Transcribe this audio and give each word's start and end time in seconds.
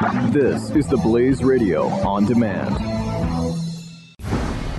This 0.00 0.70
is 0.70 0.86
the 0.86 0.96
Blaze 0.96 1.44
Radio 1.44 1.82
on 1.86 2.24
demand. 2.24 2.74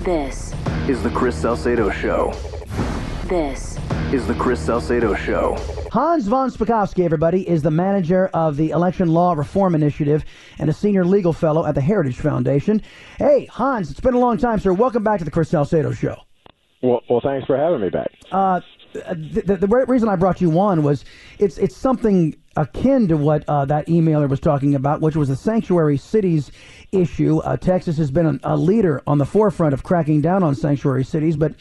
This 0.04 0.52
Is 0.88 1.00
the 1.00 1.10
Chris 1.14 1.40
Salcedo 1.40 1.90
Show. 1.90 2.32
this 3.28 3.78
Is 4.12 4.26
the 4.26 4.34
Chris 4.34 4.58
Salcedo 4.58 5.14
Show. 5.14 5.56
Hans 5.92 6.26
von 6.26 6.50
Spakovsky, 6.50 7.04
everybody, 7.04 7.48
is 7.48 7.62
the 7.62 7.70
manager 7.70 8.30
of 8.34 8.56
the 8.56 8.70
Election 8.70 9.10
Law 9.10 9.34
Reform 9.34 9.76
Initiative 9.76 10.24
and 10.58 10.68
a 10.68 10.72
senior 10.72 11.04
legal 11.04 11.32
fellow 11.32 11.64
at 11.66 11.76
the 11.76 11.80
Heritage 11.80 12.16
Foundation. 12.16 12.82
Hey, 13.18 13.46
Hans, 13.46 13.92
it's 13.92 14.00
been 14.00 14.14
a 14.14 14.18
long 14.18 14.38
time, 14.38 14.58
sir. 14.58 14.72
Welcome 14.72 15.04
back 15.04 15.20
to 15.20 15.24
the 15.24 15.30
Chris 15.30 15.50
Salcedo 15.50 15.92
Show. 15.92 16.16
Well, 16.82 17.00
well, 17.08 17.20
thanks 17.22 17.46
for 17.46 17.56
having 17.56 17.80
me 17.80 17.90
back. 17.90 18.10
Uh, 18.32 18.60
the, 18.92 19.42
the, 19.44 19.56
the 19.56 19.68
reason 19.86 20.08
I 20.08 20.16
brought 20.16 20.40
you 20.40 20.58
on 20.58 20.82
was 20.82 21.04
it's 21.38 21.58
it's 21.58 21.76
something 21.76 22.36
akin 22.56 23.08
to 23.08 23.16
what 23.16 23.44
uh, 23.48 23.64
that 23.64 23.86
emailer 23.86 24.28
was 24.28 24.40
talking 24.40 24.74
about, 24.74 25.00
which 25.00 25.16
was 25.16 25.28
the 25.28 25.36
sanctuary 25.36 25.96
cities 25.96 26.50
issue. 26.92 27.38
Uh, 27.38 27.56
Texas 27.56 27.96
has 27.96 28.10
been 28.10 28.26
a, 28.26 28.38
a 28.54 28.56
leader 28.56 29.02
on 29.06 29.18
the 29.18 29.26
forefront 29.26 29.72
of 29.74 29.82
cracking 29.82 30.20
down 30.20 30.42
on 30.42 30.54
sanctuary 30.54 31.04
cities, 31.04 31.36
but 31.36 31.54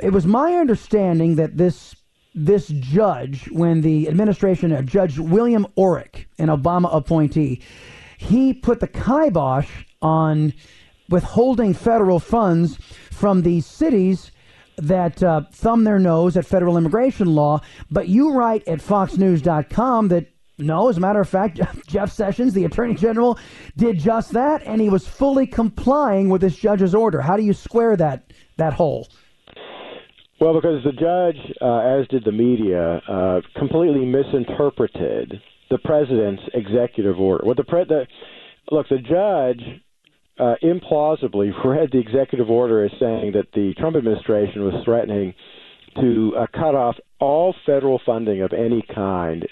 it 0.00 0.10
was 0.10 0.26
my 0.26 0.54
understanding 0.54 1.36
that 1.36 1.56
this 1.56 1.94
this 2.34 2.68
judge, 2.68 3.48
when 3.50 3.80
the 3.80 4.08
administration, 4.08 4.72
uh, 4.72 4.82
Judge 4.82 5.18
William 5.18 5.66
Orrick, 5.76 6.26
an 6.38 6.48
Obama 6.48 6.92
appointee, 6.92 7.62
he 8.18 8.52
put 8.52 8.80
the 8.80 8.88
kibosh 8.88 9.70
on 10.02 10.52
withholding 11.08 11.74
federal 11.74 12.18
funds 12.18 12.76
from 13.12 13.42
these 13.42 13.66
cities 13.66 14.32
that 14.76 15.22
uh, 15.22 15.42
thumb 15.52 15.84
their 15.84 15.98
nose 15.98 16.36
at 16.36 16.46
federal 16.46 16.76
immigration 16.76 17.34
law. 17.34 17.60
But 17.90 18.08
you 18.08 18.32
write 18.32 18.66
at 18.68 18.80
FoxNews.com 18.80 20.08
that 20.08 20.26
no, 20.56 20.88
as 20.88 20.96
a 20.96 21.00
matter 21.00 21.20
of 21.20 21.28
fact, 21.28 21.60
Jeff 21.86 22.12
Sessions, 22.12 22.54
the 22.54 22.64
Attorney 22.64 22.94
General, 22.94 23.38
did 23.76 23.98
just 23.98 24.32
that, 24.32 24.62
and 24.64 24.80
he 24.80 24.88
was 24.88 25.06
fully 25.06 25.46
complying 25.46 26.28
with 26.28 26.40
this 26.40 26.56
judge's 26.56 26.94
order. 26.94 27.20
How 27.20 27.36
do 27.36 27.42
you 27.42 27.52
square 27.52 27.96
that 27.96 28.32
that 28.56 28.72
hole? 28.72 29.08
Well, 30.40 30.54
because 30.54 30.84
the 30.84 30.92
judge, 30.92 31.56
uh, 31.60 32.00
as 32.00 32.06
did 32.08 32.24
the 32.24 32.32
media, 32.32 33.00
uh, 33.08 33.40
completely 33.56 34.04
misinterpreted 34.04 35.40
the 35.70 35.78
president's 35.78 36.42
executive 36.52 37.18
order. 37.18 37.44
What 37.44 37.56
the, 37.56 37.64
pre- 37.64 37.84
the 37.84 38.06
look, 38.70 38.86
the 38.88 38.98
judge 38.98 39.62
uh, 40.38 40.54
implausibly 40.62 41.52
read 41.64 41.90
the 41.92 41.98
executive 41.98 42.50
order 42.50 42.84
as 42.84 42.90
saying 43.00 43.32
that 43.32 43.46
the 43.54 43.74
Trump 43.78 43.96
administration 43.96 44.64
was 44.64 44.82
threatening 44.84 45.34
to 46.00 46.32
uh, 46.36 46.46
cut 46.52 46.74
off 46.74 46.96
all 47.20 47.54
federal 47.64 48.00
funding 48.04 48.42
of 48.42 48.52
any 48.52 48.84
kind 48.94 49.46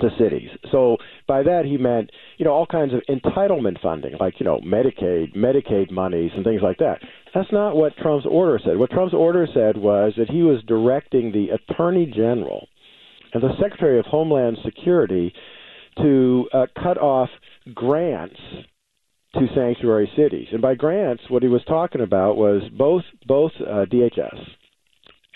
to 0.00 0.08
cities. 0.18 0.48
So 0.70 0.96
by 1.26 1.42
that 1.42 1.64
he 1.64 1.76
meant, 1.76 2.10
you 2.38 2.44
know, 2.44 2.52
all 2.52 2.66
kinds 2.66 2.92
of 2.94 3.02
entitlement 3.08 3.80
funding, 3.82 4.14
like, 4.18 4.34
you 4.38 4.44
know, 4.44 4.60
Medicaid, 4.64 5.36
Medicaid 5.36 5.90
monies 5.90 6.30
and 6.34 6.44
things 6.44 6.62
like 6.62 6.78
that. 6.78 7.00
That's 7.34 7.50
not 7.52 7.76
what 7.76 7.96
Trump's 7.96 8.26
order 8.28 8.58
said. 8.64 8.78
What 8.78 8.90
Trump's 8.90 9.14
order 9.14 9.46
said 9.52 9.76
was 9.76 10.14
that 10.16 10.30
he 10.30 10.42
was 10.42 10.62
directing 10.66 11.32
the 11.32 11.48
Attorney 11.50 12.06
General 12.06 12.68
and 13.34 13.42
the 13.42 13.54
Secretary 13.60 13.98
of 13.98 14.06
Homeland 14.06 14.58
Security 14.64 15.32
to 15.98 16.48
uh, 16.54 16.66
cut 16.82 16.98
off 16.98 17.28
grants 17.74 18.40
to 19.34 19.46
sanctuary 19.54 20.10
cities. 20.16 20.48
And 20.52 20.60
by 20.60 20.74
grants, 20.74 21.22
what 21.28 21.42
he 21.42 21.48
was 21.48 21.62
talking 21.66 22.00
about 22.00 22.36
was 22.36 22.62
both 22.76 23.04
both 23.26 23.52
uh, 23.60 23.86
DHS 23.86 24.38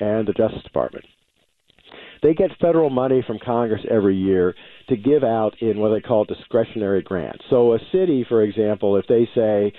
and 0.01 0.27
the 0.27 0.33
Justice 0.33 0.63
Department 0.63 1.05
they 2.23 2.35
get 2.35 2.51
federal 2.61 2.91
money 2.91 3.23
from 3.27 3.39
Congress 3.39 3.83
every 3.91 4.17
year 4.17 4.55
to 4.89 4.97
give 4.97 5.23
out 5.23 5.55
in 5.61 5.79
what 5.79 5.91
they 5.91 6.01
call 6.01 6.25
discretionary 6.25 7.03
grants. 7.03 7.45
So, 7.51 7.75
a 7.75 7.79
city, 7.93 8.25
for 8.29 8.43
example, 8.43 8.97
if 8.97 9.07
they 9.07 9.29
say, 9.35 9.73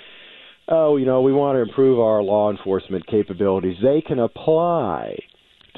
oh, 0.67 0.97
you 0.97 1.05
know, 1.05 1.21
we 1.21 1.33
want 1.33 1.57
to 1.57 1.61
improve 1.61 1.99
our 1.99 2.21
law 2.21 2.51
enforcement 2.51 3.05
capabilities, 3.07 3.77
they 3.81 4.01
can 4.01 4.19
apply 4.19 5.17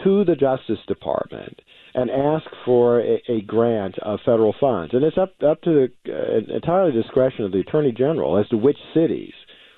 to 0.04 0.24
the 0.26 0.36
Justice 0.36 0.84
Department 0.88 1.60
and 2.00 2.10
ask 2.10 2.46
for 2.66 3.00
a, 3.02 3.22
a 3.28 3.42
grant 3.42 3.98
of 4.00 4.20
federal 4.26 4.56
funds. 4.60 4.94
And 4.94 5.04
it's 5.04 5.18
up, 5.18 5.34
up 5.46 5.62
to 5.64 5.88
the 6.06 6.14
uh, 6.14 6.56
entirely 6.56 6.92
discretion 6.92 7.46
of 7.46 7.52
the 7.52 7.60
Attorney 7.60 7.92
General 7.92 8.38
as 8.38 8.48
to 8.50 8.58
which 8.58 8.78
cities 8.94 9.34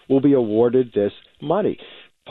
will 0.10 0.22
be 0.22 0.34
awarded 0.34 0.92
this 0.94 1.14
money 1.42 1.78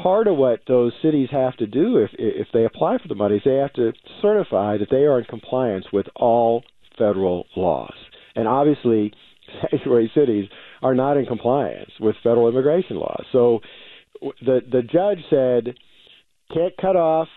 part 0.02 0.28
of 0.28 0.36
what 0.36 0.60
those 0.68 0.92
cities 1.02 1.28
have 1.30 1.56
to 1.56 1.66
do 1.66 1.96
if 1.96 2.10
if 2.18 2.48
they 2.52 2.64
apply 2.64 2.98
for 2.98 3.08
the 3.08 3.14
money 3.14 3.36
is 3.36 3.42
they 3.44 3.56
have 3.56 3.72
to 3.72 3.92
certify 4.22 4.78
that 4.78 4.90
they 4.90 5.04
are 5.04 5.18
in 5.18 5.24
compliance 5.24 5.86
with 5.92 6.06
all 6.16 6.62
federal 6.98 7.46
laws. 7.56 7.94
And 8.34 8.46
obviously, 8.46 9.12
sanctuary 9.70 10.10
cities 10.14 10.48
are 10.82 10.94
not 10.94 11.16
in 11.16 11.26
compliance 11.26 11.90
with 11.98 12.16
federal 12.22 12.48
immigration 12.48 12.96
laws. 12.96 13.24
So 13.32 13.60
the 14.20 14.60
the 14.70 14.82
judge 14.82 15.18
said 15.28 15.74
can't 16.54 16.74
cut 16.80 16.96
off 16.96 17.28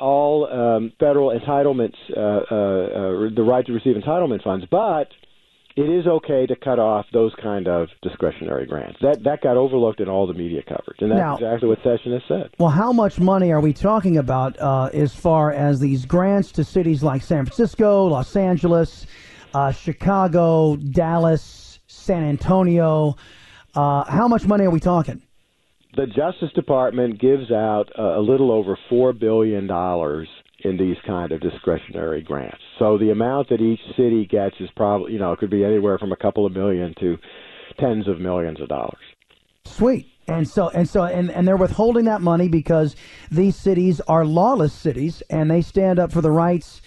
all 0.00 0.46
um, 0.50 0.92
federal 0.98 1.30
entitlements, 1.38 1.96
uh, 2.16 2.20
uh, 2.20 2.54
uh, 2.54 3.34
the 3.34 3.42
right 3.42 3.64
to 3.66 3.72
receive 3.72 3.96
entitlement 3.96 4.42
funds, 4.42 4.66
but 4.70 5.08
it 5.76 5.82
is 5.88 6.06
okay 6.06 6.46
to 6.46 6.54
cut 6.56 6.78
off 6.78 7.06
those 7.12 7.32
kind 7.42 7.66
of 7.66 7.88
discretionary 8.02 8.66
grants. 8.66 8.98
That 9.00 9.22
that 9.24 9.42
got 9.42 9.56
overlooked 9.56 10.00
in 10.00 10.08
all 10.08 10.26
the 10.26 10.34
media 10.34 10.62
coverage, 10.62 11.00
and 11.00 11.10
that's 11.10 11.18
Now- 11.20 11.34
exactly 11.34 11.68
what 11.68 11.78
Session 11.82 12.12
has 12.12 12.22
said. 12.28 12.50
Well, 12.58 12.70
how 12.70 12.92
much 12.92 13.18
money 13.18 13.52
are 13.52 13.60
we 13.60 13.72
talking 13.72 14.18
about 14.18 14.58
uh, 14.60 14.90
as 14.92 15.14
far 15.14 15.52
as 15.52 15.80
these 15.80 16.04
grants 16.04 16.52
to 16.52 16.64
cities 16.64 17.02
like 17.02 17.22
San 17.22 17.46
Francisco, 17.46 18.06
Los 18.06 18.36
Angeles, 18.36 19.06
uh, 19.54 19.72
Chicago, 19.72 20.76
Dallas, 20.76 21.80
San 21.86 22.22
Antonio? 22.24 23.16
Uh, 23.74 24.04
how 24.04 24.28
much 24.28 24.46
money 24.46 24.64
are 24.64 24.70
we 24.70 24.80
talking? 24.80 25.22
The 25.94 26.06
Justice 26.06 26.52
Department 26.54 27.20
gives 27.20 27.50
out 27.50 27.90
a 27.98 28.20
little 28.20 28.50
over 28.50 28.78
four 28.88 29.12
billion 29.12 29.66
dollars 29.66 30.26
in 30.64 30.76
these 30.76 30.96
kind 31.06 31.32
of 31.32 31.40
discretionary 31.40 32.22
grants. 32.22 32.62
So 32.78 32.96
the 32.96 33.10
amount 33.10 33.48
that 33.50 33.60
each 33.60 33.80
city 33.96 34.26
gets 34.26 34.56
is 34.60 34.70
probably 34.74 35.12
you 35.12 35.18
know 35.18 35.32
it 35.32 35.38
could 35.38 35.50
be 35.50 35.64
anywhere 35.64 35.98
from 35.98 36.12
a 36.12 36.16
couple 36.16 36.46
of 36.46 36.52
million 36.52 36.94
to 37.00 37.18
tens 37.78 38.08
of 38.08 38.20
millions 38.20 38.60
of 38.60 38.68
dollars. 38.68 39.02
Sweet. 39.64 40.08
And 40.28 40.48
so 40.48 40.70
and 40.70 40.88
so 40.88 41.02
and, 41.02 41.30
and 41.30 41.46
they're 41.46 41.56
withholding 41.56 42.04
that 42.04 42.22
money 42.22 42.48
because 42.48 42.96
these 43.30 43.56
cities 43.56 44.00
are 44.02 44.24
lawless 44.24 44.72
cities 44.72 45.22
and 45.28 45.50
they 45.50 45.60
stand 45.60 45.98
up 45.98 46.12
for 46.12 46.20
the 46.20 46.30
rights 46.30 46.80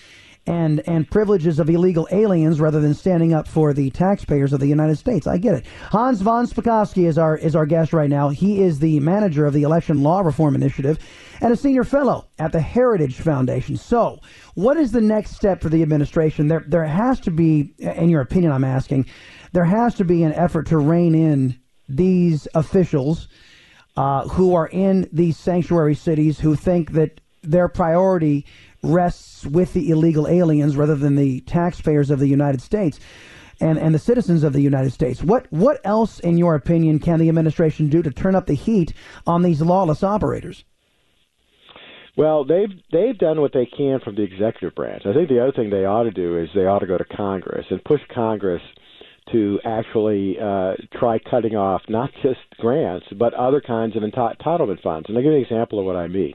and 0.48 0.82
and 0.88 1.10
privileges 1.10 1.60
of 1.60 1.70
illegal 1.70 2.08
aliens 2.12 2.60
rather 2.60 2.80
than 2.80 2.94
standing 2.94 3.34
up 3.34 3.48
for 3.48 3.74
the 3.74 3.90
taxpayers 3.92 4.54
of 4.54 4.60
the 4.60 4.68
United 4.68 4.98
States. 4.98 5.26
I 5.26 5.38
get 5.38 5.56
it. 5.56 5.66
Hans 5.92 6.22
von 6.22 6.46
Spakovsky 6.46 7.08
is 7.08 7.18
our 7.18 7.38
is 7.38 7.56
our 7.56 7.66
guest 7.66 7.94
right 7.94 8.10
now. 8.10 8.30
He 8.30 8.62
is 8.62 8.80
the 8.80 9.00
manager 9.00 9.46
of 9.46 9.54
the 9.54 9.64
Election 9.64 10.04
Law 10.04 10.22
Reform 10.22 10.56
Initiative 10.56 11.00
and 11.42 11.52
a 11.52 11.58
senior 11.58 11.84
fellow 11.84 12.28
at 12.40 12.52
the 12.52 12.62
Heritage 12.62 13.16
Foundation. 13.16 13.76
So, 13.76 14.20
what 14.54 14.78
is 14.78 14.92
the 14.92 15.02
next 15.02 15.36
step 15.36 15.62
for 15.62 15.70
the 15.70 15.82
administration? 15.82 16.48
There 16.48 16.64
there 16.68 16.86
has 16.86 17.20
to 17.22 17.32
be 17.32 17.74
in 17.80 18.10
your 18.10 18.22
opinion 18.22 18.52
I'm 18.52 18.64
asking, 18.64 19.08
there 19.52 19.66
has 19.66 19.96
to 19.96 20.06
be 20.06 20.24
an 20.24 20.34
effort 20.34 20.68
to 20.68 20.78
rein 20.78 21.16
in 21.16 21.60
these 21.90 22.48
officials 22.54 23.28
uh, 23.98 24.28
who 24.28 24.56
are 24.56 24.68
in 24.68 25.08
these 25.12 25.38
sanctuary 25.38 25.96
cities 25.96 26.40
who 26.40 26.56
think 26.56 26.92
that 26.92 27.22
their 27.44 27.68
priority 27.68 28.46
rests 28.85 29.46
with 29.46 29.73
the 29.73 29.90
illegal 29.90 30.28
aliens 30.28 30.78
rather 30.78 30.96
than 30.96 31.16
the 31.16 31.41
taxpayers 31.41 32.12
of 32.12 32.19
the 32.19 32.28
United 32.28 32.62
States 32.62 33.00
and, 33.59 33.78
and 33.78 33.96
the 33.96 34.00
citizens 34.00 34.44
of 34.44 34.53
the 34.53 34.62
United 34.62 34.91
States. 34.91 35.23
What 35.23 35.47
what 35.51 35.79
else, 35.84 36.19
in 36.19 36.38
your 36.38 36.56
opinion, 36.56 37.00
can 37.00 37.19
the 37.19 37.29
administration 37.29 37.90
do 37.90 38.01
to 38.01 38.12
turn 38.12 38.35
up 38.35 38.47
the 38.47 38.53
heat 38.53 38.94
on 39.25 39.41
these 39.41 39.62
lawless 39.62 40.03
operators? 40.03 40.66
Well, 42.18 42.46
they've 42.46 42.72
they've 42.91 43.18
done 43.18 43.41
what 43.41 43.53
they 43.53 43.66
can 43.66 44.00
from 44.03 44.16
the 44.16 44.23
executive 44.23 44.75
branch. 44.75 45.03
I 45.06 45.13
think 45.13 45.29
the 45.29 45.41
other 45.41 45.52
thing 45.52 45.69
they 45.69 45.85
ought 45.85 46.03
to 46.03 46.12
do 46.12 46.38
is 46.38 46.50
they 46.56 46.66
ought 46.66 46.79
to 46.79 46.88
go 46.88 46.97
to 46.97 47.06
Congress 47.06 47.66
and 47.69 47.84
push 47.84 48.02
Congress 48.13 48.62
to 49.31 49.59
actually 49.66 50.38
uh, 50.40 50.73
try 50.99 51.17
cutting 51.17 51.55
off 51.55 51.81
not 51.90 52.11
just 52.22 52.40
grants 52.59 53.08
but 53.17 53.34
other 53.34 53.59
kinds 53.59 53.96
of 53.96 54.03
entitlement 54.03 54.81
funds. 54.84 55.08
And 55.09 55.17
I'll 55.17 55.23
give 55.23 55.31
you 55.31 55.38
an 55.38 55.43
example 55.43 55.79
of 55.79 55.85
what 55.85 55.96
I 55.96 56.08
mean. 56.08 56.34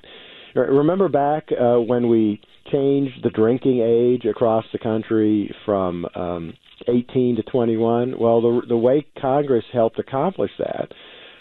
Remember 0.55 1.09
back 1.09 1.49
uh, 1.53 1.77
when 1.77 2.09
we 2.09 2.41
changed 2.73 3.23
the 3.23 3.31
drinking 3.31 3.81
age 3.81 4.25
across 4.29 4.65
the 4.73 4.79
country 4.79 5.55
from 5.65 6.07
um, 6.15 6.55
18 6.89 7.37
to 7.37 7.43
21? 7.43 8.19
Well, 8.19 8.41
the 8.41 8.63
the 8.69 8.77
way 8.77 9.07
Congress 9.21 9.65
helped 9.73 9.99
accomplish 9.99 10.51
that 10.59 10.93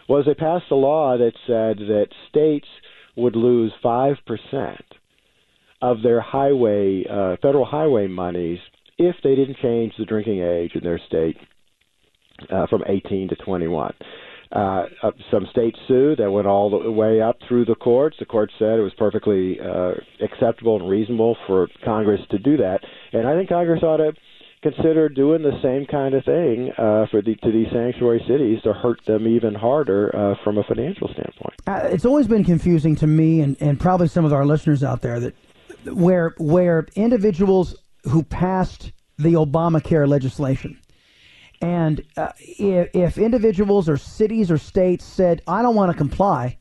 was 0.07 0.25
they 0.25 0.33
passed 0.33 0.65
a 0.71 0.75
law 0.75 1.17
that 1.17 1.33
said 1.47 1.77
that 1.87 2.07
states 2.29 2.67
would 3.15 3.35
lose 3.35 3.71
five 3.81 4.15
percent 4.25 4.85
of 5.81 6.01
their 6.03 6.21
highway 6.21 7.03
uh, 7.09 7.37
federal 7.41 7.65
highway 7.65 8.07
monies 8.07 8.59
if 8.97 9.15
they 9.23 9.35
didn't 9.35 9.57
change 9.61 9.93
the 9.97 10.05
drinking 10.05 10.41
age 10.41 10.71
in 10.75 10.83
their 10.83 10.99
state 11.07 11.37
uh, 12.51 12.67
from 12.67 12.83
18 12.87 13.29
to 13.29 13.35
21. 13.35 13.93
Uh, 14.51 14.85
some 15.29 15.45
states 15.51 15.77
sued. 15.87 16.17
That 16.17 16.31
went 16.31 16.47
all 16.47 16.69
the 16.71 16.91
way 16.91 17.21
up 17.21 17.37
through 17.47 17.65
the 17.65 17.75
courts. 17.75 18.17
The 18.19 18.25
court 18.25 18.51
said 18.57 18.79
it 18.79 18.81
was 18.81 18.93
perfectly 18.97 19.59
uh, 19.59 19.91
acceptable 20.21 20.77
and 20.77 20.89
reasonable 20.89 21.37
for 21.45 21.67
Congress 21.85 22.21
to 22.31 22.39
do 22.39 22.57
that. 22.57 22.79
And 23.13 23.27
I 23.27 23.35
think 23.35 23.49
Congress 23.49 23.83
ought 23.83 23.97
to 23.97 24.13
consider 24.61 25.07
doing 25.07 25.41
the 25.41 25.57
same 25.61 25.85
kind 25.85 26.13
of 26.13 26.25
thing 26.25 26.71
uh, 26.77 27.05
for 27.11 27.21
the, 27.21 27.35
to 27.35 27.51
these 27.51 27.67
sanctuary 27.71 28.23
cities 28.27 28.61
to 28.63 28.73
hurt 28.73 28.99
them 29.05 29.27
even 29.27 29.53
harder 29.53 30.13
uh, 30.15 30.35
from 30.43 30.57
a 30.57 30.63
financial 30.63 31.07
standpoint. 31.13 31.55
Uh, 31.67 31.87
it's 31.93 32.05
always 32.05 32.27
been 32.27 32.43
confusing 32.43 32.95
to 32.95 33.07
me 33.07 33.41
and, 33.41 33.55
and 33.61 33.79
probably 33.79 34.07
some 34.07 34.25
of 34.25 34.33
our 34.33 34.45
listeners 34.45 34.83
out 34.83 35.01
there 35.01 35.19
that 35.19 35.35
where 35.85 36.33
where 36.37 36.87
individuals 36.95 37.75
who 38.03 38.23
passed 38.23 38.91
the 39.17 39.33
Obamacare 39.33 40.07
legislation 40.07 40.79
and 41.61 42.03
uh, 42.17 42.31
if, 42.39 42.89
if 42.93 43.17
individuals 43.17 43.89
or 43.89 43.97
cities 43.97 44.49
or 44.49 44.57
states 44.57 45.05
said 45.05 45.41
I 45.47 45.61
don't 45.61 45.75
want 45.75 45.91
to 45.91 45.97
comply 45.97 46.57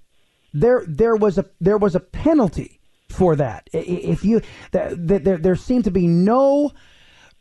there 0.53 0.85
there 0.87 1.17
was 1.17 1.39
a 1.39 1.45
there 1.61 1.79
was 1.79 1.95
a 1.95 2.01
penalty 2.01 2.81
for 3.09 3.37
that 3.37 3.69
if 3.73 4.25
you 4.25 4.41
there 4.73 4.95
there, 4.95 5.39
there 5.39 5.57
seemed 5.57 5.85
to 5.85 5.91
be 5.91 6.07
no 6.07 6.73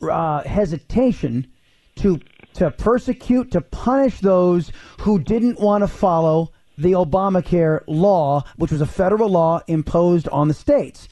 uh, 0.02 0.44
hesitation 0.44 1.52
to 1.98 2.20
to 2.58 2.72
persecute, 2.72 3.52
to 3.52 3.62
punish 3.62 4.20
those 4.20 4.72
who 5.02 5.20
didn't 5.20 5.60
want 5.60 5.84
to 5.84 5.88
follow 5.88 6.52
the 6.76 6.94
Obamacare 6.94 7.84
law, 7.88 8.44
which 8.56 8.72
was 8.72 8.82
a 8.82 8.86
federal 8.86 9.30
law 9.30 9.62
imposed 9.68 10.28
on 10.30 10.48
the 10.48 10.54
states. 10.56 11.08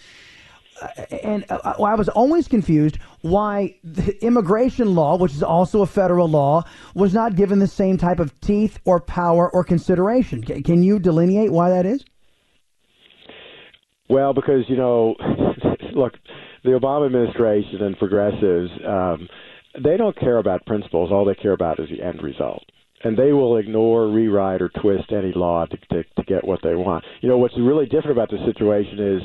Uh, 0.81 0.88
and 1.24 1.45
uh, 1.50 1.74
I 1.80 1.95
was 1.95 2.10
always 2.10 2.48
confused 2.48 2.98
why 3.22 3.75
the 3.83 4.24
immigration 4.24 4.94
law, 4.94 5.18
which 5.18 5.33
is 5.33 5.44
also 5.44 5.81
a 5.81 5.88
federal 5.88 6.27
law, 6.27 6.63
was 6.94 7.13
not 7.13 7.36
given 7.36 7.60
the 7.60 7.68
same 7.68 7.98
type 7.98 8.19
of 8.19 8.39
teeth 8.42 8.80
or 8.86 9.00
power 9.00 9.50
or 9.50 9.63
consideration. 9.63 10.42
Can 10.44 10.83
you 10.83 11.00
delineate 11.00 11.51
why 11.51 11.69
that 11.69 11.86
is? 11.86 12.04
Well, 14.10 14.33
because, 14.33 14.63
you 14.68 14.77
know, 14.77 15.16
look, 15.95 16.13
the 16.63 16.72
Obama 16.72 17.07
administration 17.07 17.81
and 17.81 17.98
progressives, 17.98 18.69
um, 18.86 19.27
they 19.83 19.98
don't 19.98 20.18
care 20.19 20.38
about 20.38 20.66
principles. 20.66 21.12
All 21.12 21.25
they 21.25 21.36
care 21.36 21.54
about 21.54 21.80
is 21.80 21.89
the 21.89 22.04
end 22.04 22.22
result. 22.22 22.63
And 23.04 23.18
they 23.18 23.33
will 23.33 23.57
ignore, 23.57 24.07
rewrite, 24.10 24.62
or 24.62 24.69
twist 24.81 25.12
any 25.12 25.31
law 25.36 25.66
to, 25.66 25.77
to, 25.77 26.04
to 26.04 26.24
get 26.24 26.44
what 26.44 26.60
they 26.63 26.75
want. 26.75 27.04
You 27.22 27.30
know, 27.30 27.38
what's 27.38 27.54
really 27.57 27.86
different 27.86 28.12
about 28.12 28.30
the 28.30 28.44
situation 28.45 29.00
is 29.00 29.22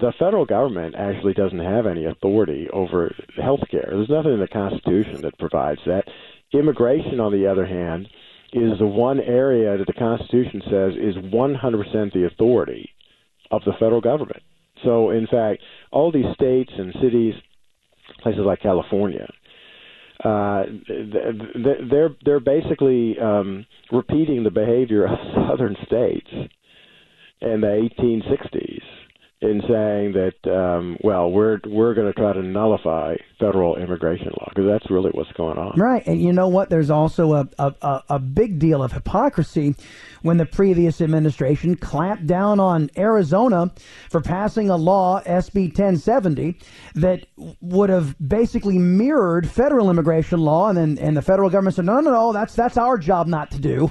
the 0.00 0.12
federal 0.18 0.46
government 0.46 0.94
actually 0.96 1.34
doesn't 1.34 1.58
have 1.58 1.86
any 1.86 2.06
authority 2.06 2.66
over 2.72 3.14
health 3.36 3.60
care. 3.70 3.88
There's 3.90 4.08
nothing 4.08 4.34
in 4.34 4.40
the 4.40 4.48
Constitution 4.48 5.20
that 5.22 5.38
provides 5.38 5.80
that. 5.86 6.04
Immigration, 6.52 7.20
on 7.20 7.32
the 7.32 7.46
other 7.46 7.66
hand, 7.66 8.08
is 8.52 8.78
the 8.78 8.86
one 8.86 9.20
area 9.20 9.76
that 9.76 9.86
the 9.86 9.92
Constitution 9.92 10.62
says 10.64 10.92
is 10.96 11.16
100% 11.16 12.12
the 12.12 12.26
authority 12.26 12.90
of 13.50 13.62
the 13.64 13.72
federal 13.78 14.00
government. 14.00 14.42
So, 14.84 15.10
in 15.10 15.26
fact, 15.26 15.62
all 15.90 16.10
these 16.10 16.34
states 16.34 16.72
and 16.76 16.94
cities, 17.02 17.34
places 18.22 18.42
like 18.44 18.60
California, 18.60 19.30
uh, 20.24 20.64
they're 20.88 22.10
they're 22.24 22.40
basically 22.40 23.16
um, 23.18 23.66
repeating 23.90 24.44
the 24.44 24.50
behavior 24.50 25.04
of 25.04 25.18
southern 25.48 25.76
states 25.84 26.30
in 27.40 27.60
the 27.60 27.88
1860s 27.98 28.82
in 29.42 29.60
saying 29.68 30.12
that, 30.12 30.50
um, 30.50 30.96
well, 31.02 31.30
we're 31.30 31.58
we're 31.66 31.94
going 31.94 32.06
to 32.06 32.12
try 32.12 32.32
to 32.32 32.42
nullify 32.42 33.16
federal 33.40 33.76
immigration 33.76 34.28
law 34.28 34.46
because 34.48 34.70
that's 34.70 34.88
really 34.88 35.10
what's 35.10 35.32
going 35.32 35.58
on. 35.58 35.78
Right, 35.78 36.06
and 36.06 36.22
you 36.22 36.32
know 36.32 36.48
what? 36.48 36.70
There's 36.70 36.90
also 36.90 37.34
a, 37.34 37.48
a 37.58 38.02
a 38.08 38.18
big 38.20 38.60
deal 38.60 38.82
of 38.82 38.92
hypocrisy 38.92 39.74
when 40.22 40.36
the 40.36 40.46
previous 40.46 41.00
administration 41.00 41.76
clamped 41.76 42.26
down 42.26 42.60
on 42.60 42.90
Arizona 42.96 43.72
for 44.08 44.20
passing 44.20 44.70
a 44.70 44.76
law, 44.76 45.20
SB 45.22 45.66
1070, 45.66 46.56
that 46.94 47.26
would 47.60 47.90
have 47.90 48.16
basically 48.26 48.78
mirrored 48.78 49.48
federal 49.48 49.90
immigration 49.90 50.40
law, 50.40 50.68
and 50.68 50.78
then 50.78 50.98
and 50.98 51.16
the 51.16 51.22
federal 51.22 51.50
government 51.50 51.76
said, 51.76 51.84
no, 51.84 52.00
no, 52.00 52.10
no, 52.10 52.32
that's 52.32 52.54
that's 52.54 52.76
our 52.76 52.96
job 52.96 53.26
not 53.26 53.50
to 53.50 53.60
do. 53.60 53.90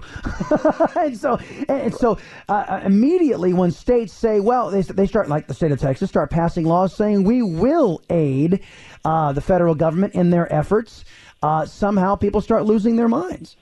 and 0.95 1.17
so 1.17 1.37
and 1.67 1.93
so 1.93 2.17
uh, 2.49 2.53
uh, 2.53 2.81
immediately 2.85 3.53
when 3.53 3.71
states 3.71 4.13
say, 4.13 4.39
well, 4.39 4.71
they 4.71 4.81
they 4.81 5.05
start 5.05 5.27
like 5.27 5.40
like 5.41 5.47
the 5.47 5.53
state 5.55 5.71
of 5.71 5.79
Texas, 5.79 6.07
start 6.07 6.29
passing 6.29 6.65
laws 6.65 6.95
saying 6.95 7.23
we 7.23 7.41
will 7.41 7.99
aid 8.11 8.61
uh, 9.03 9.33
the 9.33 9.41
federal 9.41 9.73
government 9.73 10.13
in 10.13 10.29
their 10.29 10.51
efforts, 10.53 11.03
uh, 11.41 11.65
somehow 11.65 12.15
people 12.15 12.41
start 12.41 12.63
losing 12.63 12.95
their 12.95 13.07
minds. 13.07 13.57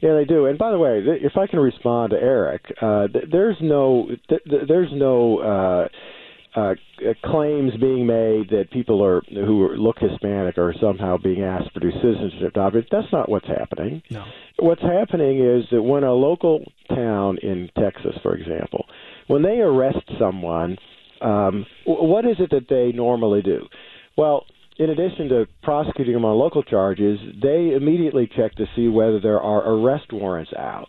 Yeah, 0.00 0.14
they 0.14 0.24
do. 0.24 0.46
And 0.46 0.58
by 0.58 0.70
the 0.70 0.78
way, 0.78 1.02
if 1.04 1.36
I 1.36 1.46
can 1.46 1.58
respond 1.58 2.12
to 2.12 2.16
Eric, 2.16 2.62
uh, 2.80 3.08
there's 3.30 3.58
no, 3.60 4.08
there's 4.46 4.88
no 4.92 5.38
uh, 5.38 5.88
uh, 6.58 6.74
claims 7.24 7.72
being 7.78 8.06
made 8.06 8.48
that 8.50 8.70
people 8.72 9.04
are 9.04 9.20
who 9.30 9.68
look 9.76 9.96
Hispanic 10.00 10.56
are 10.56 10.74
somehow 10.80 11.16
being 11.18 11.42
asked 11.42 11.66
to 11.66 11.80
produce 11.80 11.94
citizenship 12.02 12.54
documents. 12.54 12.88
That's 12.90 13.12
not 13.12 13.28
what's 13.28 13.46
happening. 13.46 14.02
No. 14.10 14.24
What's 14.58 14.82
happening 14.82 15.44
is 15.44 15.64
that 15.70 15.82
when 15.82 16.04
a 16.04 16.12
local 16.12 16.64
town 16.88 17.38
in 17.42 17.70
Texas, 17.78 18.16
for 18.22 18.34
example, 18.34 18.86
when 19.30 19.42
they 19.42 19.60
arrest 19.60 20.10
someone, 20.18 20.76
um, 21.20 21.64
what 21.86 22.24
is 22.24 22.34
it 22.40 22.50
that 22.50 22.68
they 22.68 22.90
normally 22.90 23.42
do? 23.42 23.64
Well, 24.18 24.44
in 24.76 24.90
addition 24.90 25.28
to 25.28 25.46
prosecuting 25.62 26.14
them 26.14 26.24
on 26.24 26.36
local 26.36 26.64
charges, 26.64 27.20
they 27.40 27.74
immediately 27.76 28.28
check 28.36 28.56
to 28.56 28.66
see 28.74 28.88
whether 28.88 29.20
there 29.20 29.40
are 29.40 29.70
arrest 29.70 30.12
warrants 30.12 30.50
out 30.58 30.88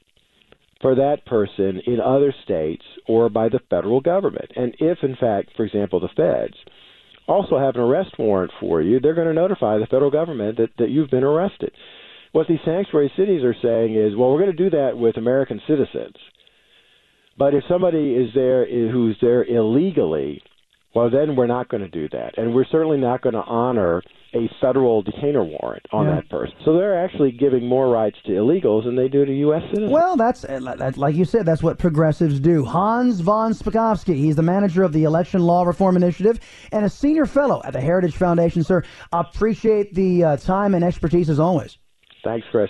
for 0.81 0.95
that 0.95 1.23
person 1.27 1.81
in 1.85 1.99
other 1.99 2.33
states 2.43 2.81
or 3.07 3.29
by 3.29 3.47
the 3.47 3.59
federal 3.69 4.01
government. 4.01 4.49
And 4.55 4.75
if, 4.79 4.97
in 5.03 5.15
fact, 5.17 5.49
for 5.55 5.63
example, 5.63 5.99
the 5.99 6.09
feds 6.15 6.57
also 7.27 7.59
have 7.59 7.75
an 7.75 7.81
arrest 7.81 8.17
warrant 8.17 8.51
for 8.59 8.81
you, 8.81 8.99
they're 8.99 9.13
going 9.13 9.27
to 9.27 9.33
notify 9.35 9.77
the 9.77 9.85
federal 9.85 10.09
government 10.09 10.57
that, 10.57 10.69
that 10.79 10.89
you've 10.89 11.11
been 11.11 11.23
arrested. 11.23 11.73
What 12.31 12.47
these 12.47 12.57
sanctuary 12.65 13.11
cities 13.15 13.44
are 13.44 13.55
saying 13.61 13.94
is, 13.94 14.15
well, 14.17 14.31
we're 14.31 14.41
going 14.41 14.57
to 14.57 14.69
do 14.69 14.71
that 14.71 14.97
with 14.97 15.17
American 15.17 15.61
citizens. 15.67 16.15
But 17.41 17.55
if 17.55 17.63
somebody 17.67 18.13
is 18.13 18.29
there 18.35 18.67
who's 18.67 19.17
there 19.19 19.43
illegally, 19.43 20.43
well, 20.93 21.09
then 21.09 21.35
we're 21.35 21.47
not 21.47 21.69
going 21.69 21.81
to 21.81 21.89
do 21.89 22.07
that, 22.09 22.38
and 22.38 22.53
we're 22.53 22.67
certainly 22.71 22.97
not 22.97 23.23
going 23.23 23.33
to 23.33 23.41
honor 23.41 24.03
a 24.35 24.47
federal 24.61 25.01
detainer 25.01 25.43
warrant 25.43 25.88
on 25.91 26.05
yeah. 26.05 26.17
that 26.17 26.29
person. 26.29 26.53
So 26.63 26.73
they're 26.73 27.03
actually 27.03 27.31
giving 27.31 27.67
more 27.67 27.89
rights 27.89 28.17
to 28.27 28.33
illegals 28.33 28.85
than 28.85 28.95
they 28.95 29.07
do 29.07 29.25
to 29.25 29.33
U.S. 29.39 29.63
citizens. 29.71 29.89
Well, 29.91 30.15
that's, 30.17 30.41
that's 30.41 30.97
like 30.97 31.15
you 31.15 31.25
said, 31.25 31.47
that's 31.47 31.63
what 31.63 31.79
progressives 31.79 32.39
do. 32.39 32.63
Hans 32.63 33.21
von 33.21 33.53
Spakovsky, 33.53 34.13
he's 34.17 34.35
the 34.35 34.44
manager 34.44 34.83
of 34.83 34.94
the 34.94 35.05
Election 35.05 35.41
Law 35.41 35.63
Reform 35.63 35.95
Initiative 35.95 36.39
and 36.71 36.85
a 36.85 36.89
senior 36.89 37.25
fellow 37.25 37.59
at 37.65 37.73
the 37.73 37.81
Heritage 37.81 38.17
Foundation. 38.17 38.63
Sir, 38.63 38.83
appreciate 39.11 39.95
the 39.95 40.23
uh, 40.23 40.37
time 40.37 40.75
and 40.75 40.83
expertise 40.83 41.27
as 41.27 41.39
always. 41.39 41.79
Thanks, 42.23 42.45
Chris. 42.51 42.69